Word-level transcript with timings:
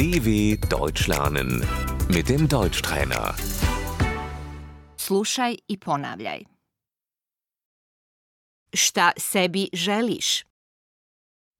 DW 0.00 0.56
Deutsch 0.70 1.08
lernen 1.08 1.60
mit 2.08 2.28
dem 2.30 2.48
Deutschtrainer. 2.48 3.34
Slušaj 4.96 5.56
i 5.68 5.76
ponavljaj. 5.78 6.44
Šta 8.74 9.12
sebi 9.16 9.68
želiš? 9.72 10.44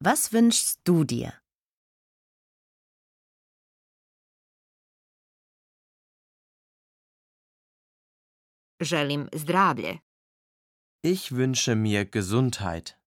Was 0.04 0.32
wünschst 0.32 0.78
du 0.84 1.04
dir? 1.04 1.30
Želim 8.80 9.28
zdravlje. 9.32 9.98
Ich 11.02 11.30
wünsche 11.32 11.74
mir 11.74 12.04
Gesundheit. 12.04 12.99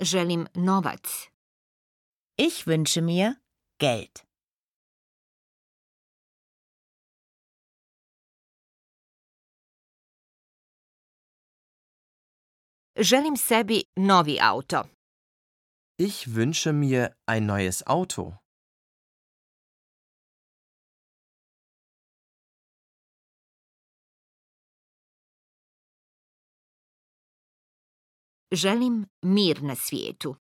Želim 0.00 0.46
novac. 0.54 1.30
Ich 2.36 2.66
wünsche 2.66 3.00
mir 3.00 3.36
Geld. 3.78 4.26
Želim 12.98 13.36
sebi 13.36 13.86
novi 13.96 14.40
auto. 14.40 14.84
Ich 15.98 16.34
wünsche 16.34 16.72
mir 16.72 17.16
ein 17.26 17.46
neues 17.46 17.86
Auto. 17.86 18.38
Želim 28.52 29.06
mir 29.22 29.62
na 29.62 29.74
svijetu. 29.74 30.36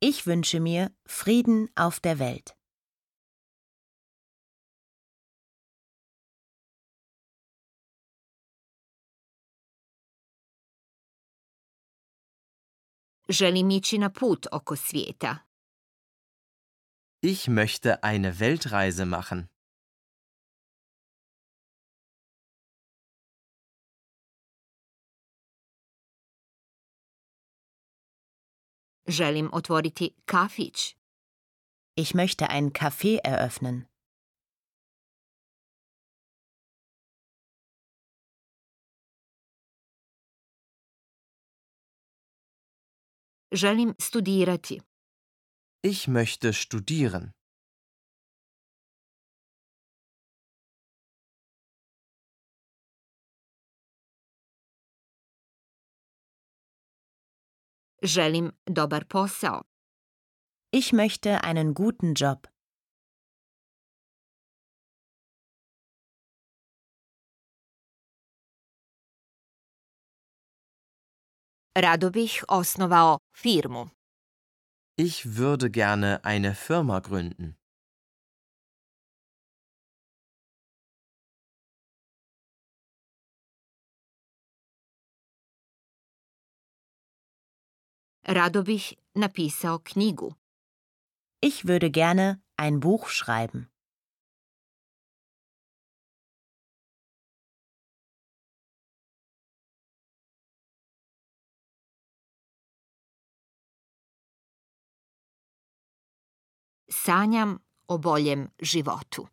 Ich 0.00 0.26
wünsche 0.26 0.60
mir 0.60 0.90
Frieden 1.04 1.68
auf 1.74 2.00
der 2.00 2.18
Welt. 2.18 2.54
Želim 13.28 13.70
ići 13.70 13.98
na 13.98 14.08
put 14.10 14.46
oko 14.52 14.76
svijeta. 14.76 15.38
Ich 17.22 17.48
möchte 17.48 18.02
eine 18.02 18.38
Weltreise 18.38 19.06
machen. 19.06 19.51
Želim 29.06 29.48
otvoriti 29.52 30.14
kafić. 30.26 30.96
Ich 31.96 32.14
möchte 32.14 32.48
ein 32.48 32.72
Café 32.72 33.18
eröffnen. 33.24 33.86
Želim 43.52 43.94
studirati. 44.00 44.82
Ich 45.84 46.08
möchte 46.08 46.52
studieren. 46.52 47.32
Želim 58.04 58.52
dobar 58.66 59.04
posao. 59.04 59.62
Ich 60.72 60.92
möchte 60.92 61.44
einen 61.44 61.72
guten 61.74 62.14
Job. 62.14 62.48
Rado 71.78 72.10
bih 72.10 72.42
osnovao 72.48 73.18
firmu. 73.32 73.90
Ich 74.96 75.36
würde 75.36 75.70
gerne 75.70 76.24
eine 76.24 76.54
Firma 76.54 76.98
gründen. 77.00 77.56
Rado 88.24 88.62
bih 88.62 88.96
napisao 89.14 89.78
knjigu. 89.78 90.34
Ich 91.40 91.66
würde 91.66 91.90
gerne 91.90 92.40
ein 92.56 92.78
Buch 92.78 93.08
schreiben. 93.08 93.68
Sanjam 106.88 107.60
o 107.88 107.98
boljem 107.98 108.50
životu. 108.60 109.26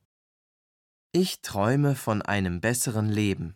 Ich 1.11 1.41
träume 1.41 1.95
von 1.95 2.23
einem 2.23 2.59
besseren 2.61 3.09
Leben. 3.09 3.55